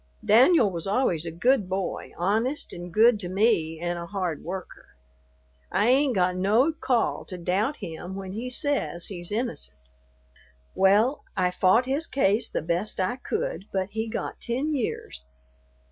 Danyul 0.25 0.71
was 0.71 0.87
always 0.87 1.27
a 1.27 1.31
good 1.31 1.69
boy, 1.69 2.11
honest 2.17 2.73
and 2.73 2.91
good 2.91 3.19
to 3.19 3.29
me 3.29 3.79
and 3.79 3.99
a 3.99 4.07
hard 4.07 4.43
worker. 4.43 4.95
I 5.71 5.89
ain't 5.89 6.15
got 6.15 6.35
no 6.35 6.71
call 6.73 7.23
to 7.25 7.37
doubt 7.37 7.77
him 7.77 8.15
when 8.15 8.31
he 8.31 8.49
says 8.49 9.09
he's 9.09 9.31
innocent. 9.31 9.77
"Well, 10.73 11.23
I 11.37 11.51
fought 11.51 11.85
his 11.85 12.07
case 12.07 12.49
the 12.49 12.63
best 12.63 12.99
I 12.99 13.17
could, 13.17 13.65
but 13.71 13.89
he 13.91 14.07
got 14.09 14.41
ten 14.41 14.73
years. 14.73 15.27